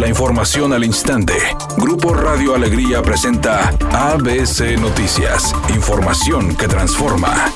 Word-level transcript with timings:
La 0.00 0.08
información 0.08 0.72
al 0.72 0.82
instante. 0.82 1.34
Grupo 1.76 2.14
Radio 2.14 2.54
Alegría 2.54 3.02
presenta 3.02 3.68
ABC 3.92 4.80
Noticias. 4.80 5.54
Información 5.74 6.56
que 6.56 6.66
transforma. 6.68 7.52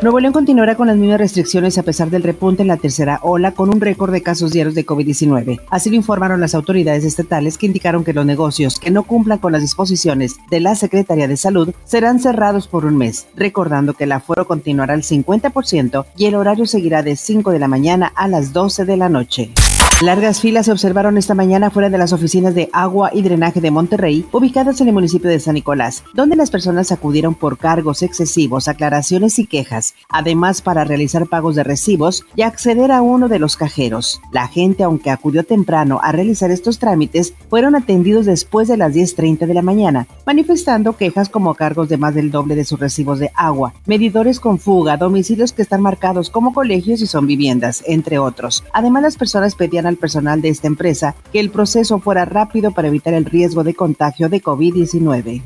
Nuevo 0.00 0.20
León 0.20 0.32
continuará 0.32 0.74
con 0.74 0.86
las 0.86 0.96
mismas 0.96 1.18
restricciones 1.18 1.76
a 1.76 1.82
pesar 1.82 2.08
del 2.08 2.22
repunte 2.22 2.62
en 2.62 2.68
la 2.68 2.78
tercera 2.78 3.20
ola 3.22 3.52
con 3.52 3.68
un 3.68 3.80
récord 3.82 4.10
de 4.10 4.22
casos 4.22 4.52
diarios 4.52 4.74
de 4.74 4.86
COVID-19. 4.86 5.60
Así 5.68 5.90
lo 5.90 5.96
informaron 5.96 6.40
las 6.40 6.54
autoridades 6.54 7.04
estatales 7.04 7.58
que 7.58 7.66
indicaron 7.66 8.02
que 8.02 8.14
los 8.14 8.24
negocios 8.24 8.80
que 8.80 8.90
no 8.90 9.02
cumplan 9.02 9.40
con 9.40 9.52
las 9.52 9.60
disposiciones 9.60 10.36
de 10.48 10.60
la 10.60 10.76
Secretaría 10.76 11.28
de 11.28 11.36
Salud 11.36 11.74
serán 11.84 12.20
cerrados 12.20 12.68
por 12.68 12.86
un 12.86 12.96
mes, 12.96 13.26
recordando 13.36 13.92
que 13.92 14.04
el 14.04 14.12
aforo 14.12 14.46
continuará 14.46 14.94
al 14.94 15.02
50% 15.02 16.06
y 16.16 16.24
el 16.24 16.34
horario 16.36 16.64
seguirá 16.64 17.02
de 17.02 17.16
5 17.16 17.50
de 17.50 17.58
la 17.58 17.68
mañana 17.68 18.10
a 18.14 18.28
las 18.28 18.54
12 18.54 18.86
de 18.86 18.96
la 18.96 19.10
noche. 19.10 19.52
Largas 20.02 20.40
filas 20.40 20.66
se 20.66 20.72
observaron 20.72 21.16
esta 21.16 21.34
mañana 21.34 21.70
fuera 21.70 21.88
de 21.88 21.98
las 21.98 22.12
oficinas 22.12 22.54
de 22.54 22.68
agua 22.72 23.10
y 23.14 23.22
drenaje 23.22 23.60
de 23.60 23.70
Monterrey, 23.70 24.26
ubicadas 24.32 24.80
en 24.80 24.88
el 24.88 24.92
municipio 24.94 25.30
de 25.30 25.38
San 25.38 25.54
Nicolás, 25.54 26.02
donde 26.14 26.34
las 26.34 26.50
personas 26.50 26.90
acudieron 26.90 27.36
por 27.36 27.58
cargos 27.58 28.02
excesivos, 28.02 28.66
aclaraciones 28.66 29.38
y 29.38 29.46
quejas, 29.46 29.94
además 30.08 30.62
para 30.62 30.82
realizar 30.82 31.28
pagos 31.28 31.54
de 31.54 31.62
recibos 31.62 32.24
y 32.34 32.42
acceder 32.42 32.90
a 32.90 33.02
uno 33.02 33.28
de 33.28 33.38
los 33.38 33.56
cajeros. 33.56 34.20
La 34.32 34.48
gente, 34.48 34.82
aunque 34.82 35.10
acudió 35.10 35.44
temprano 35.44 36.00
a 36.02 36.10
realizar 36.10 36.50
estos 36.50 36.80
trámites, 36.80 37.32
fueron 37.48 37.76
atendidos 37.76 38.26
después 38.26 38.66
de 38.66 38.76
las 38.76 38.92
10.30 38.92 39.46
de 39.46 39.54
la 39.54 39.62
mañana, 39.62 40.08
manifestando 40.26 40.96
quejas 40.96 41.28
como 41.28 41.54
cargos 41.54 41.88
de 41.88 41.98
más 41.98 42.16
del 42.16 42.32
doble 42.32 42.56
de 42.56 42.64
sus 42.64 42.80
recibos 42.80 43.20
de 43.20 43.30
agua, 43.36 43.74
medidores 43.86 44.40
con 44.40 44.58
fuga, 44.58 44.96
domicilios 44.96 45.52
que 45.52 45.62
están 45.62 45.82
marcados 45.82 46.30
como 46.30 46.52
colegios 46.52 47.00
y 47.00 47.06
son 47.06 47.28
viviendas, 47.28 47.84
entre 47.86 48.18
otros. 48.18 48.64
Además, 48.72 49.04
las 49.04 49.16
personas 49.16 49.54
pedían 49.54 49.83
al 49.86 49.96
personal 49.96 50.40
de 50.42 50.48
esta 50.48 50.66
empresa 50.66 51.14
que 51.32 51.40
el 51.40 51.50
proceso 51.50 51.98
fuera 51.98 52.24
rápido 52.24 52.72
para 52.72 52.88
evitar 52.88 53.14
el 53.14 53.24
riesgo 53.24 53.64
de 53.64 53.74
contagio 53.74 54.28
de 54.28 54.42
COVID-19. 54.42 55.42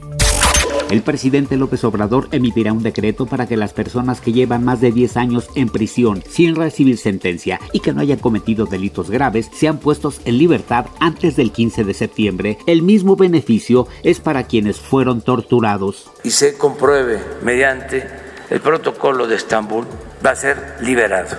El 0.91 1.03
presidente 1.03 1.58
López 1.58 1.84
Obrador 1.84 2.28
emitirá 2.33 2.72
un 2.72 2.83
decreto 2.83 3.27
para 3.27 3.47
que 3.47 3.58
las 3.58 3.75
personas 3.75 4.22
que 4.22 4.33
llevan 4.33 4.64
más 4.64 4.80
de 4.80 4.91
10 4.91 5.19
años 5.19 5.50
en 5.55 5.69
prisión 5.69 6.22
sin 6.27 6.56
recibir 6.56 6.97
sentencia 6.97 7.61
y 7.75 7.80
que 7.80 7.92
no 7.92 8.00
hayan 8.00 8.19
cometido 8.19 8.64
delitos 8.64 9.11
graves 9.11 9.50
sean 9.53 9.78
puestos 9.78 10.22
en 10.25 10.39
libertad 10.39 10.86
antes 10.98 11.36
del 11.36 11.52
15 11.52 11.84
de 11.84 11.92
septiembre. 11.92 12.58
El 12.64 12.80
mismo 12.80 13.17
beneficio 13.17 13.86
es 14.02 14.20
para 14.20 14.45
quienes 14.45 14.80
fueron 14.80 15.20
torturados. 15.20 16.11
Y 16.25 16.30
se 16.30 16.56
compruebe 16.56 17.20
mediante 17.42 18.06
el 18.48 18.61
protocolo 18.61 19.27
de 19.27 19.36
Estambul, 19.36 19.84
va 20.25 20.30
a 20.30 20.36
ser 20.36 20.77
liberado. 20.80 21.36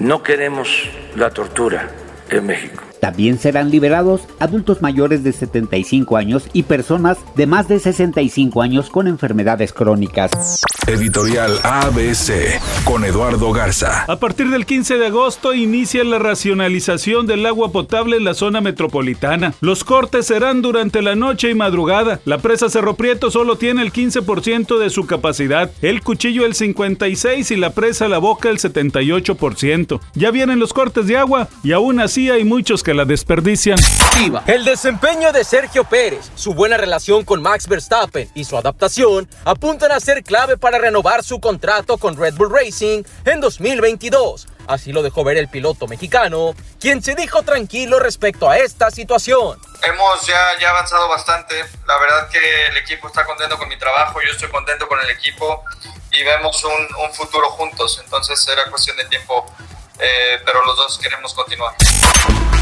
No 0.00 0.22
queremos 0.22 0.88
la 1.14 1.28
tortura 1.28 1.90
en 2.38 2.46
México. 2.46 2.91
También 3.02 3.40
serán 3.40 3.72
liberados 3.72 4.20
adultos 4.38 4.80
mayores 4.80 5.24
de 5.24 5.32
75 5.32 6.16
años 6.16 6.44
y 6.52 6.62
personas 6.62 7.18
de 7.34 7.48
más 7.48 7.66
de 7.66 7.80
65 7.80 8.62
años 8.62 8.90
con 8.90 9.08
enfermedades 9.08 9.72
crónicas. 9.72 10.60
Editorial 10.86 11.58
ABC 11.64 12.60
con 12.84 13.04
Eduardo 13.04 13.52
Garza. 13.52 14.04
A 14.06 14.20
partir 14.20 14.50
del 14.50 14.66
15 14.66 14.98
de 14.98 15.06
agosto 15.06 15.52
inicia 15.52 16.04
la 16.04 16.20
racionalización 16.20 17.26
del 17.26 17.44
agua 17.44 17.72
potable 17.72 18.18
en 18.18 18.24
la 18.24 18.34
zona 18.34 18.60
metropolitana. 18.60 19.54
Los 19.60 19.82
cortes 19.82 20.26
serán 20.26 20.62
durante 20.62 21.02
la 21.02 21.16
noche 21.16 21.50
y 21.50 21.54
madrugada. 21.54 22.20
La 22.24 22.38
presa 22.38 22.68
Cerro 22.68 22.94
Prieto 22.94 23.32
solo 23.32 23.56
tiene 23.56 23.82
el 23.82 23.92
15% 23.92 24.78
de 24.78 24.90
su 24.90 25.06
capacidad, 25.06 25.72
el 25.82 26.02
cuchillo 26.02 26.46
el 26.46 26.54
56% 26.54 27.50
y 27.50 27.56
la 27.56 27.70
presa 27.70 28.06
La 28.06 28.18
Boca 28.18 28.48
el 28.48 28.58
78%. 28.58 30.00
Ya 30.14 30.30
vienen 30.30 30.60
los 30.60 30.72
cortes 30.72 31.08
de 31.08 31.16
agua 31.16 31.48
y 31.64 31.72
aún 31.72 31.98
así 31.98 32.30
hay 32.30 32.44
muchos 32.44 32.84
que 32.84 32.91
la 32.94 33.04
desperdician. 33.04 33.78
El 34.46 34.64
desempeño 34.64 35.32
de 35.32 35.44
Sergio 35.44 35.84
Pérez, 35.84 36.30
su 36.34 36.54
buena 36.54 36.76
relación 36.76 37.24
con 37.24 37.42
Max 37.42 37.66
Verstappen 37.66 38.30
y 38.34 38.44
su 38.44 38.56
adaptación 38.56 39.28
apuntan 39.44 39.92
a 39.92 40.00
ser 40.00 40.22
clave 40.22 40.56
para 40.56 40.78
renovar 40.78 41.24
su 41.24 41.40
contrato 41.40 41.98
con 41.98 42.16
Red 42.16 42.34
Bull 42.34 42.52
Racing 42.52 43.02
en 43.24 43.40
2022. 43.40 44.46
Así 44.66 44.92
lo 44.92 45.02
dejó 45.02 45.24
ver 45.24 45.36
el 45.36 45.48
piloto 45.48 45.86
mexicano, 45.86 46.54
quien 46.80 47.02
se 47.02 47.14
dijo 47.14 47.42
tranquilo 47.42 47.98
respecto 47.98 48.48
a 48.48 48.58
esta 48.58 48.90
situación. 48.90 49.58
Hemos 49.82 50.26
ya, 50.26 50.58
ya 50.60 50.70
avanzado 50.70 51.08
bastante. 51.08 51.54
La 51.86 51.98
verdad 51.98 52.28
que 52.28 52.66
el 52.66 52.76
equipo 52.76 53.08
está 53.08 53.24
contento 53.24 53.58
con 53.58 53.68
mi 53.68 53.76
trabajo, 53.76 54.20
yo 54.22 54.30
estoy 54.30 54.48
contento 54.50 54.86
con 54.86 55.00
el 55.00 55.10
equipo 55.10 55.64
y 56.12 56.22
vemos 56.22 56.62
un, 56.64 57.04
un 57.04 57.12
futuro 57.12 57.50
juntos. 57.50 58.00
Entonces 58.04 58.46
era 58.48 58.70
cuestión 58.70 58.96
de 58.96 59.04
tiempo 59.06 59.46
eh, 59.98 60.40
pero 60.44 60.64
los 60.64 60.76
dos 60.76 60.98
queremos 60.98 61.34
continuar. 61.34 61.74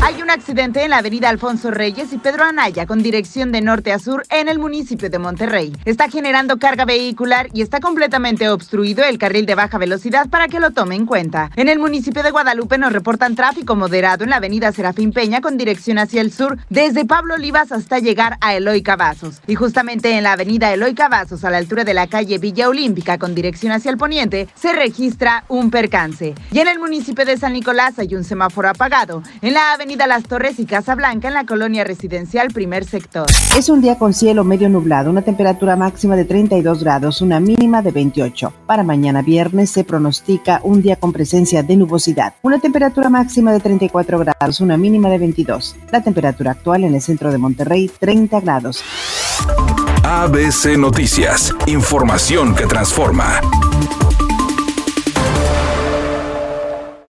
Hay 0.03 0.23
un 0.23 0.31
accidente 0.31 0.83
en 0.83 0.91
la 0.91 0.99
avenida 0.99 1.29
Alfonso 1.29 1.71
Reyes 1.71 2.13
y 2.15 2.19
Pedro 2.19 2.45
Anaya 2.45 2.87
con 2.87 3.03
dirección 3.03 3.53
de 3.53 3.61
norte 3.61 3.93
a 3.93 3.99
sur 3.99 4.25
en 4.31 4.49
el 4.49 4.59
municipio 4.59 5.11
de 5.11 5.19
Monterrey. 5.19 5.77
Está 5.85 6.09
generando 6.09 6.59
carga 6.59 6.87
vehicular 6.87 7.49
y 7.53 7.61
está 7.61 7.81
completamente 7.81 8.49
obstruido 8.49 9.05
el 9.05 9.19
carril 9.19 9.45
de 9.45 9.55
baja 9.55 9.77
velocidad 9.77 10.31
para 10.31 10.49
que 10.49 10.59
lo 10.59 10.71
tome 10.71 10.97
en 10.97 11.05
cuenta. 11.05 11.51
En 11.55 11.69
el 11.69 11.79
municipio 11.79 12.23
de 12.23 12.31
Guadalupe 12.31 12.79
nos 12.79 12.95
reportan 12.95 13.37
tráfico 13.37 13.77
moderado 13.77 14.25
en 14.25 14.31
la 14.31 14.37
avenida 14.37 14.73
Serafín 14.73 15.13
Peña 15.13 15.43
con 15.43 15.59
dirección 15.59 15.99
hacia 15.99 16.23
el 16.23 16.33
sur 16.33 16.57
desde 16.71 17.05
Pablo 17.05 17.35
Olivas 17.35 17.71
hasta 17.71 17.99
llegar 17.99 18.39
a 18.41 18.55
Eloy 18.55 18.83
Cavazos. 18.83 19.43
Y 19.47 19.55
justamente 19.55 20.13
en 20.13 20.25
la 20.25 20.33
avenida 20.33 20.73
Eloy 20.73 20.95
Cavazos 20.95 21.45
a 21.45 21.51
la 21.51 21.59
altura 21.59 21.85
de 21.85 21.95
la 21.95 22.07
calle 22.07 22.39
Villa 22.39 22.71
Olímpica 22.71 23.19
con 23.19 23.35
dirección 23.35 23.73
hacia 23.73 23.91
el 23.91 23.99
poniente 23.99 24.49
se 24.55 24.73
registra 24.73 25.45
un 25.49 25.71
percance. 25.71 26.35
Y 26.53 26.59
en 26.59 26.69
el 26.69 26.79
municipio 26.79 27.20
de 27.25 27.37
San 27.37 27.53
Nicolás 27.53 27.99
hay 27.99 28.15
un 28.15 28.25
semáforo 28.25 28.69
apagado. 28.69 29.23
En 29.43 29.55
la 29.55 29.73
avenida 29.73 30.07
las 30.07 30.25
Torres 30.25 30.59
y 30.59 30.67
Casa 30.67 30.95
Blanca 30.95 31.29
en 31.29 31.35
la 31.35 31.45
colonia 31.45 31.85
residencial 31.85 32.49
primer 32.49 32.85
sector. 32.85 33.27
Es 33.57 33.69
un 33.69 33.81
día 33.81 33.99
con 33.99 34.15
cielo 34.15 34.45
medio 34.45 34.69
nublado, 34.69 35.11
una 35.11 35.23
temperatura 35.23 35.77
máxima 35.77 36.17
de 36.17 36.25
32 36.25 36.83
grados, 36.83 37.21
una 37.21 37.41
mínima 37.41 37.83
de 37.83 37.91
28. 37.91 38.53
Para 38.67 38.83
mañana 38.83 39.23
viernes 39.23 39.71
se 39.71 39.85
pronostica 39.85 40.61
un 40.63 40.83
día 40.83 40.97
con 40.97 41.13
presencia 41.13 41.63
de 41.63 41.77
nubosidad, 41.77 42.35
una 42.43 42.59
temperatura 42.59 43.11
máxima 43.11 43.53
de 43.53 43.61
34 43.61 44.19
grados, 44.19 44.61
una 44.61 44.77
mínima 44.77 45.09
de 45.11 45.19
22. 45.19 45.77
La 45.91 46.03
temperatura 46.03 46.53
actual 46.53 46.85
en 46.85 46.95
el 46.95 47.01
centro 47.01 47.31
de 47.31 47.39
Monterrey, 47.39 47.91
30 47.99 48.41
grados. 48.41 48.83
ABC 50.05 50.77
Noticias, 50.77 51.55
información 51.67 52.55
que 52.55 52.67
transforma. 52.67 53.41